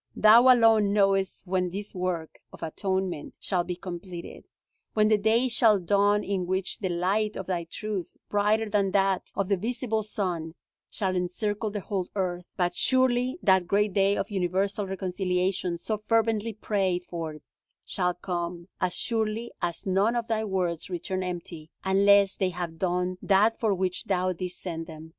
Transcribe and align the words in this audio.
Thou 0.15 0.51
alone 0.51 0.93
knowest 0.93 1.45
when 1.45 1.69
this 1.69 1.93
work 1.93 2.39
of 2.51 2.63
atonement 2.63 3.37
shall 3.39 3.63
be 3.63 3.75
completed; 3.75 4.45
when 4.95 5.09
the 5.09 5.17
day 5.19 5.47
shall 5.47 5.77
dawn 5.77 6.23
in 6.23 6.47
which 6.47 6.79
the 6.79 6.89
light 6.89 7.37
of 7.37 7.45
Thy 7.45 7.65
truth, 7.65 8.17
brighter 8.27 8.67
than 8.67 8.89
that 8.93 9.31
of 9.35 9.47
the 9.47 9.57
visible 9.57 10.01
sun, 10.01 10.55
shall 10.89 11.15
encircle 11.15 11.69
the 11.69 11.81
whole 11.81 12.07
earth. 12.15 12.51
But 12.57 12.73
surely 12.73 13.37
that 13.43 13.67
great 13.67 13.93
day 13.93 14.17
of 14.17 14.31
universal 14.31 14.87
reconciliation, 14.87 15.77
so 15.77 15.99
fervently 16.07 16.53
prayed 16.53 17.05
for, 17.05 17.37
shall 17.85 18.15
come, 18.15 18.69
as 18.79 18.95
surely 18.95 19.51
as 19.61 19.85
none 19.85 20.15
of 20.15 20.27
Thy 20.27 20.43
words 20.43 20.89
return 20.89 21.21
empty, 21.21 21.69
unless 21.83 22.33
they 22.35 22.49
have 22.49 22.79
done 22.79 23.19
that 23.21 23.59
for 23.59 23.71
which 23.75 24.05
Thou 24.05 24.33
didst 24.33 24.61
send 24.61 24.87
them. 24.87 25.09